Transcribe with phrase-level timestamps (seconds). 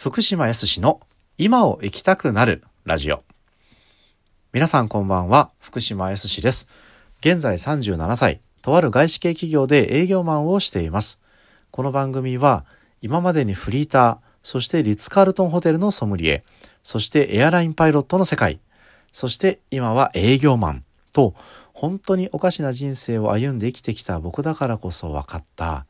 [0.00, 0.98] 福島康の
[1.36, 3.22] 今を生きたくなるラジオ。
[4.50, 6.68] 皆さんこんばんは、福島康です。
[7.20, 11.20] 現在37歳、とある外資系企業で営業マンをしています。
[11.70, 12.64] この番組は
[13.02, 16.44] 今までにフリーター、そしてリッツ・カールトンホテルのソムリエ、
[16.82, 18.58] そしてエアラインパイロットの世界、
[19.12, 21.34] そして今は営業マンと
[21.74, 25.84] 本当におかしな人生を歩んで生きてきた僕だからこそ分かった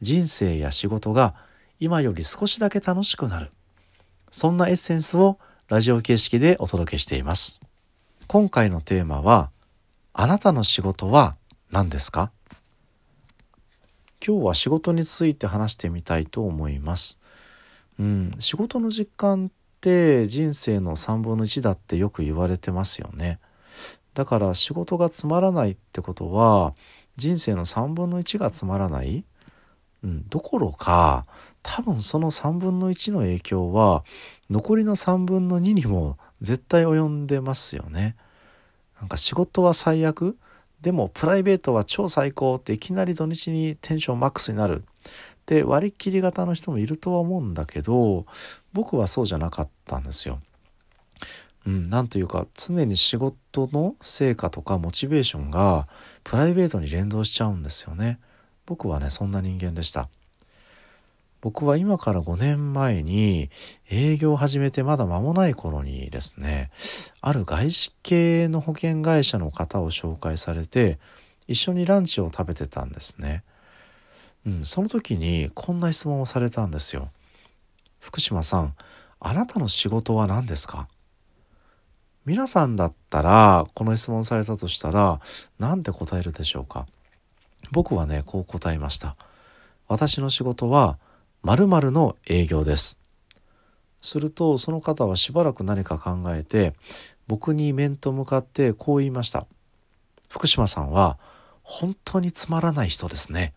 [0.00, 1.36] 人生や仕事が
[1.84, 3.50] 今より少しだけ楽しくなる。
[4.30, 7.60] そんなエッセンスをラジオ形式でお届けしています。
[8.28, 9.50] 今回のテーマは
[10.12, 11.34] あなたの仕事は
[11.72, 12.30] 何ですか？
[14.24, 17.18] 今日は仕事について話してみたいと思います。
[17.98, 23.40] うん仕事の実感って人生の3分の1だってよく言われてますよね。
[24.14, 26.74] だから仕事がつまらないってことは
[27.16, 29.24] 人生の3分の1がつまらない？
[30.04, 31.26] うん、どころか
[31.62, 34.04] 多分その3分の1の影響は
[34.50, 38.16] 残りの3分の2にも絶対及んでますよね。
[39.00, 40.36] なんか仕事は最悪
[40.80, 44.84] でもプライベートは超最高っていきなり土日にテンションマックスになる
[45.46, 48.26] で割り切り型の人もいるとは思うんだけど
[48.72, 50.40] 僕はそうじゃなかったんですよ。
[51.64, 55.86] うん、なんというか常に仕事の成果とかモチベーションが
[56.24, 58.18] プライベートに連動しちゃうんですよね。
[58.66, 60.08] 僕はねそんな人間でした
[61.42, 63.50] 僕は今から5年前に
[63.90, 66.70] 営業を始めてまだ間もない頃にですね
[67.20, 70.98] ある外資系の保険会社の方を紹介されて
[71.48, 73.42] 一緒にランチを食べてたんですね。
[74.46, 77.10] うん、その時にこんな質問をされたんですよ。
[78.00, 78.74] 福島さん
[79.18, 80.88] あなたの仕事は何ですか？
[82.24, 85.20] 皆さんだったらこの質問されたとしたら
[85.58, 86.86] 何て答えるでしょうか？
[87.72, 89.16] 僕はねこう答えました。
[89.88, 90.98] 私の仕事は
[91.42, 92.98] 〇〇の営業です。
[94.00, 96.74] するとその方はしばらく何か考えて
[97.26, 99.46] 僕に面と向かってこう言いました。
[100.28, 101.18] 福島さんは
[101.62, 103.52] 本当につまらない人ですね。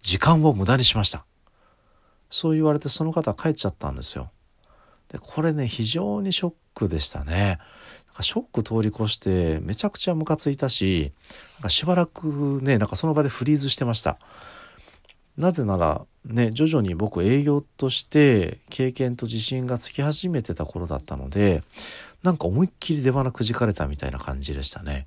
[0.00, 1.24] 時間を無駄にしました。
[2.30, 4.30] そう言われてその方帰っちゃったんですよ。
[5.08, 7.58] でこれね非常にショックでしたね。
[8.16, 11.12] かショック通り越してめちゃくちゃムカついたし
[11.56, 14.18] なんかしばらくねなんかその場でフリーズしてました。
[15.36, 21.62] なぜならね徐々に僕営業として経験と自信がつき始めてた頃だったので
[22.22, 25.06] なんか思いっきり出花くじかれたみたいな感じでしたね。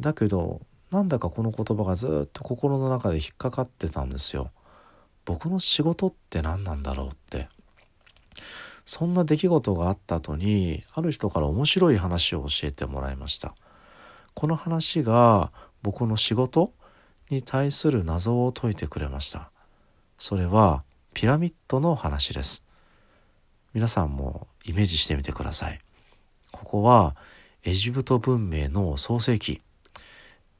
[0.00, 0.60] だけど
[0.90, 4.50] なんだかこの言葉がずっと心の中で引っかかってたんですよ。
[5.24, 7.48] 僕の仕事って何なんだろうって。
[8.84, 13.54] そんな出来事があった後にある人から面白い話を教えてもらいました。
[14.34, 16.72] この話が僕の仕事
[17.32, 19.50] に対する謎を解いてくれました。
[20.18, 20.84] それは
[21.14, 22.64] ピラミッドの話です。
[23.74, 25.80] 皆さんもイメージしてみてください。
[26.50, 27.16] ここは
[27.64, 29.62] エジプト文明の創世記。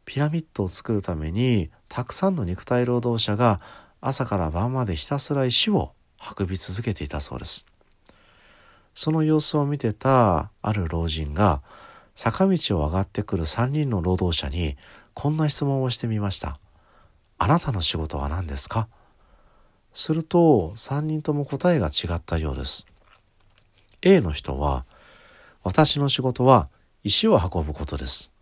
[0.05, 3.61] ピラミッドを作るためにたくさんの肉体労働者が
[4.01, 5.93] 朝から晩までひたすら石を
[6.39, 7.67] 運び続けていたそうです。
[8.95, 11.63] その様子を見てたある老人が
[12.15, 14.77] 坂道を上がってくる3人の労働者に
[15.15, 16.59] こんな質問をしてみました。
[17.43, 18.87] あなたの仕事は何ですか？
[19.95, 22.87] すると3人とも答えが違ったようです。
[24.01, 24.85] A の人は
[25.65, 26.69] 私の仕事は
[27.03, 28.33] 石を運ぶことです。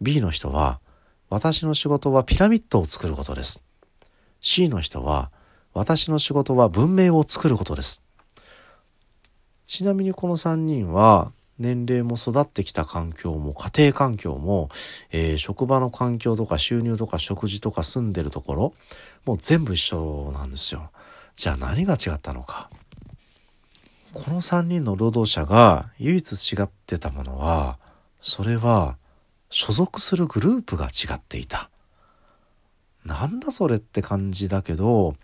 [0.00, 0.80] B の人は
[1.30, 3.62] 私の仕事はピラミッドを作ることです。
[4.40, 5.30] C の人は
[5.72, 8.02] 私の仕事は文明を作ることです。
[9.64, 14.68] ちなみにこの3人は年齢も育ってきた環境も家庭環境も、
[15.10, 18.74] えー、職場の環境とか収入とか食事とか住んでるところ
[19.24, 20.90] もう全部一緒なんですよ。
[21.34, 22.70] じゃあ何が違ったのか。
[24.14, 27.78] この3人の労働者が唯一違ってたものは
[28.20, 28.96] それは
[29.50, 31.70] 所属するグループが違っていた。
[33.04, 35.14] なんだそれって感じだけど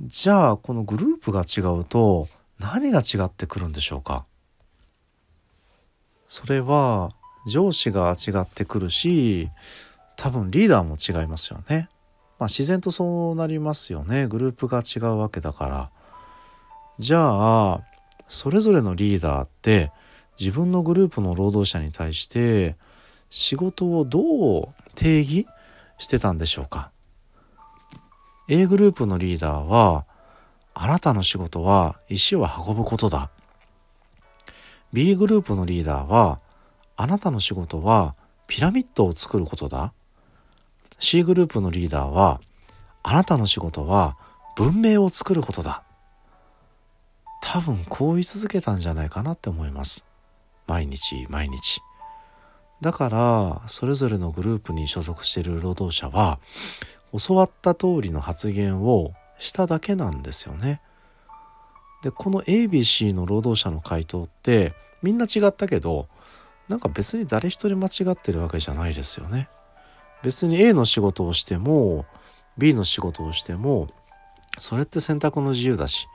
[0.00, 4.24] じゃあこのグループが違うと何が違ってくるんでしょうか
[6.36, 7.12] それは
[7.46, 9.50] 上司が違ってくるし
[10.16, 11.88] 多分リーダーも違いますよね。
[12.40, 14.26] まあ自然とそうなりますよね。
[14.26, 15.90] グループが違うわけだから。
[16.98, 17.82] じゃあ
[18.26, 19.92] それぞれのリーダーって
[20.36, 22.74] 自分のグループの労働者に対して
[23.30, 25.46] 仕事をどう定義
[25.98, 26.90] してたんでしょうか
[28.48, 30.04] ？A グループのリーダーは
[30.74, 33.30] あなたの仕事は石を運ぶことだ。
[34.94, 36.40] B グループのリーダーは、
[36.96, 38.14] あなたの仕事は
[38.46, 39.92] ピラミッドを作ることだ。
[40.98, 42.40] C グループのリーダーは、
[43.02, 44.16] あなたの仕事は
[44.56, 45.82] 文明を作ることだ。
[47.46, 50.06] 多分こう言い続けたんじゃないかなって思います
[50.66, 51.82] 毎日毎日
[52.80, 56.40] だからそれぞれのグループに所属している労働者は
[57.26, 60.80] 教わった通りの発言をしただけなんですよね
[62.04, 66.06] でこの ABC の労働者の回答ってみんな違ったけど
[66.68, 69.48] なんか別に誰一人間違ってるわけじゃないですよね
[70.22, 72.04] 別に A の仕事をしても
[72.58, 73.88] B の仕事をしても
[74.58, 76.06] それって選択の自由だし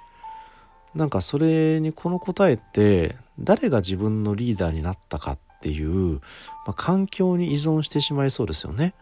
[0.94, 6.19] なんかそれにこの答えって誰が自分のリーダーになったかっていう、ま
[6.68, 8.94] あ、環境に依存してしまいそうですよね。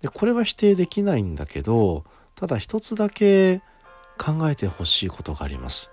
[0.00, 3.62] でこれは否定できないんだけどただ一つだけ
[4.22, 5.92] 考えてほしいことがあります。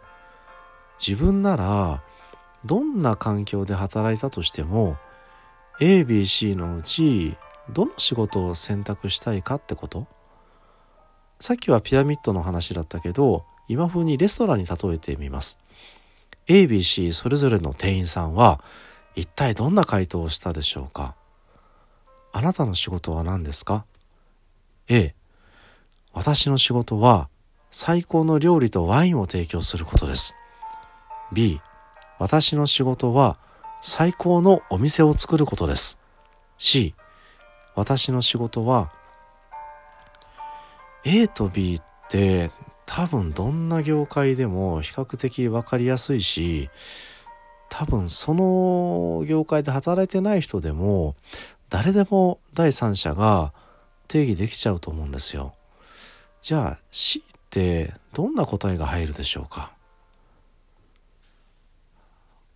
[1.03, 2.03] 自分なら
[2.65, 4.97] どんな環境で働いたとしても
[5.79, 7.37] ABC のうち
[7.71, 10.05] どの仕事を選択したいかってこと？
[11.39, 15.59] さっきはピラミッドの話だったけど今風にレストランに例えてみます。
[16.47, 18.61] ABC それぞれの店員さんは
[19.15, 21.15] 一体どんな回答をしたでしょうか？
[22.33, 23.85] あなたの仕事は何ですか
[24.87, 25.15] ？A
[26.11, 27.29] 私の仕事は
[27.71, 30.35] 最高の料理とワインを提供することです
[31.31, 31.61] B
[32.17, 33.37] 私の仕事は
[33.81, 35.99] 最高のお店を作ることです
[36.57, 36.95] C
[37.75, 38.91] 私の仕事は
[41.05, 42.51] A と B って
[42.85, 46.69] 多分どんな業界でも比較的分かりやすいし
[47.69, 51.15] 多分その業界で働いてない人でも
[51.69, 53.53] 誰でも第三者が
[54.07, 55.53] 定義できちゃうと思うんですよ。
[56.41, 59.71] じゃあ C ってどんな答えが入るでしょうか？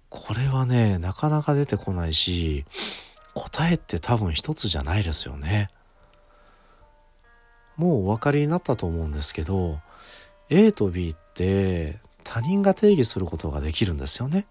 [0.09, 2.63] これはねなかなか出てこないし
[3.33, 5.67] 答えって多分一つじゃないですよね。
[7.75, 9.79] もうお分かりになったと思うんですけど
[10.51, 14.45] A と B って他人が定義することができるんですよね。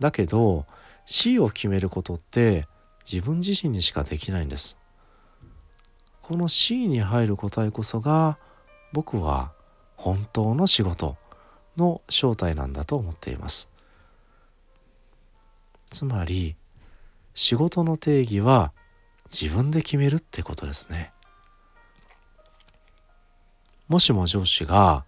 [0.00, 0.66] だけど
[1.04, 2.66] C を決めることって
[3.08, 4.80] 自分自身にしかできないんです。
[6.22, 8.36] この C に入る答えこそが
[8.92, 9.52] 僕は
[9.96, 11.16] 本当の仕事
[11.76, 13.70] の正体なんだと思っています。
[15.90, 16.56] つまり
[17.34, 18.72] 仕事の定義は
[19.30, 21.12] 自分で決めるってことですね。
[23.88, 25.04] もしも上司が、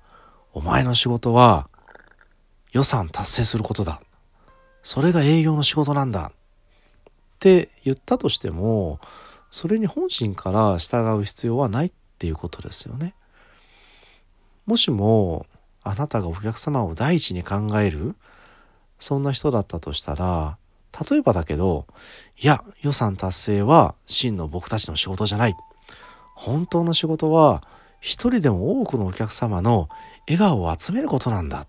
[0.52, 1.68] お前の仕事は
[2.72, 4.00] 予算達成することだ。
[4.82, 6.32] それが営業の仕事なんだ。
[6.32, 6.32] っ
[7.40, 9.00] て言ったとしても、
[9.50, 13.14] それに本心から従う必要はないっていうことですよね。
[14.68, 15.46] もしも、
[15.82, 18.14] あなたがお客様を第一に考える、
[18.98, 20.58] そんな人だったとしたら、
[21.10, 21.86] 例えばだけど、
[22.38, 25.54] いや、予算達成は真の僕たちの仕事じゃない。
[26.34, 27.62] 本当の仕事は
[28.02, 29.88] 一人でも多くのお客様の
[30.28, 31.66] 笑顔を集めることなんだ。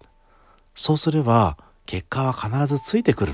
[0.75, 3.33] そうすれば結果は必ずついてくる。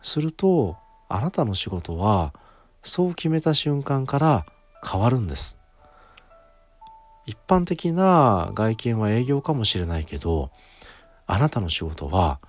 [0.00, 0.78] すると
[1.10, 2.32] あなたの仕事は
[2.82, 4.46] そう決めた瞬間から
[4.90, 5.58] 変わるんです。
[7.26, 10.50] 一般的な外見は営業かもしれないけど
[11.26, 12.40] あなたの仕事は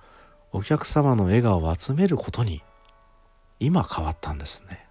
[0.52, 2.62] お客様の笑顔を集めることに
[3.60, 4.86] 今変わったんですね。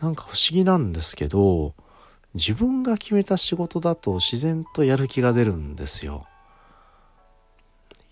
[0.00, 1.74] なんか不思議なんですけど
[2.34, 6.26] 自分が決めた仕事だと自然とやる気が出るんですよ。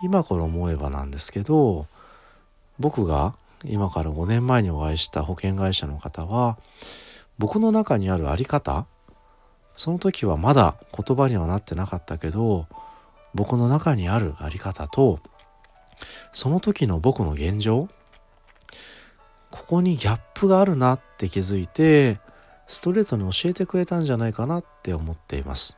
[0.02, 1.86] 今から思えばなんですけど
[2.78, 3.34] 僕が
[3.64, 6.58] 今から5年前にお会いした保険会社の方は
[7.38, 8.86] 僕の中にある在り方
[9.82, 12.68] その時はまだ言葉にはなってなかったけど
[13.34, 15.18] 僕の中にある在り方と
[16.32, 17.88] その時の僕の現状
[19.50, 22.20] ここにギャップがあるなって気づいて
[22.68, 25.76] ストレートに教えてくれたんじゃないかなって思っています。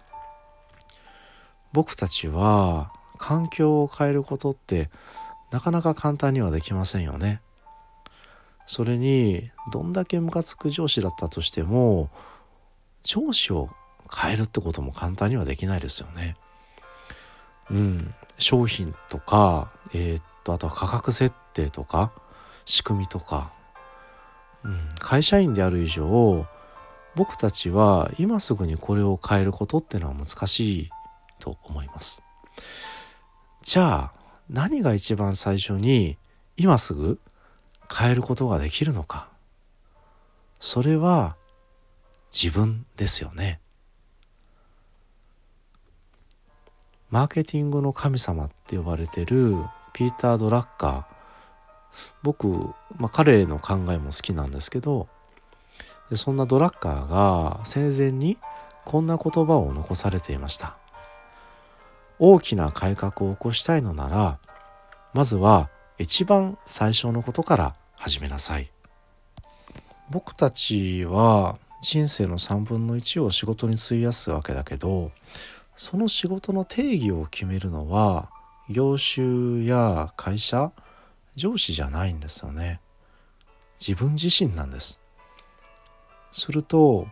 [1.73, 4.91] 僕たちは環境を変えることって
[5.51, 7.41] なかなか簡単にはできませんよね。
[8.67, 12.11] それにどんだけムカつく上司だったとしても
[13.03, 13.71] 上司を
[14.13, 16.37] 変えるってことも簡単にはできないですよね。
[17.71, 18.15] うん。
[18.39, 22.13] 商品とかえー、っとあとは価格設定とか
[22.65, 23.53] 仕組みとか。
[24.65, 26.47] うん、会社員である以上
[27.15, 30.91] 僕たちは今すぐにこれを変えることってのは難しい
[31.39, 32.23] と思います。
[33.63, 34.13] じゃあ
[34.51, 36.19] 何が一番最初に
[36.57, 37.21] 今すぐ
[37.95, 39.29] 変えることができるのか。
[40.61, 41.37] それは
[42.33, 43.61] 自分ですよね。
[47.15, 49.55] マーケティングの神様って呼ばれてる
[49.93, 52.13] ピーター・ドラッカー。
[52.25, 52.49] 僕、
[52.97, 55.07] まあ、彼の考えも好きなんですけど
[56.11, 58.37] でそんなドラッカーが生前に
[58.85, 60.77] こんな言葉を残されていました。
[62.19, 64.41] 大きな改革を起こしたいのなら
[65.13, 68.73] まずは一番最初のことから始めなさい。
[70.11, 75.13] 僕たちは人生の3分の1を仕事に費やすわけだけど
[75.77, 78.31] その仕事の定義を決めるのは
[78.69, 80.73] 業種や会社
[81.37, 82.81] 上司じゃないんですよね。
[83.79, 85.01] 自分自身なんです。
[86.31, 87.09] すると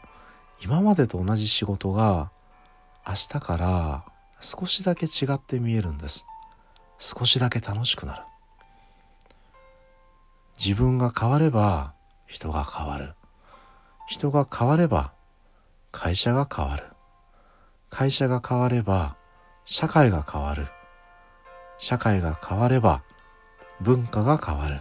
[0.62, 2.31] 今までと同じ仕事が
[3.07, 4.04] 明日から
[4.40, 6.25] 少しだけ違って見えるんです。
[6.99, 8.23] 少しだけ楽しくなる。
[10.57, 11.95] 自分が変われば
[12.26, 13.14] 人が変わる。
[14.07, 15.12] 人が変われば
[15.90, 16.91] 会社が変わる。
[17.94, 19.16] 会社が変われば
[19.66, 20.66] 社会が変わる。
[21.76, 23.02] 社会が変われば
[23.82, 24.80] 文化が変わる。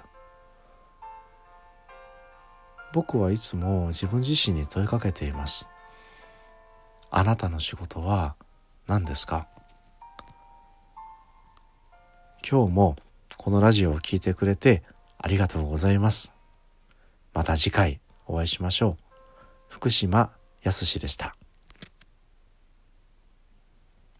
[2.93, 5.67] 僕はいつも自分自身に問いかけています。
[7.09, 8.35] あなたの仕事は
[8.87, 9.45] 何ですか？
[12.49, 12.95] 今日も
[13.35, 14.83] このラジオを聴いてくれて
[15.17, 16.33] ありがとうございます。
[17.33, 19.03] また次回お会いしましょう。
[19.67, 20.31] 福島
[20.63, 21.35] 康でした。